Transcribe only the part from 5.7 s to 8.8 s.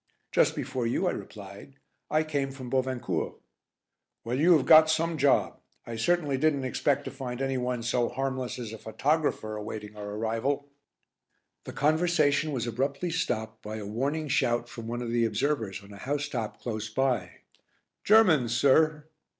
I certainly didn't expect to find anyone so harmless as a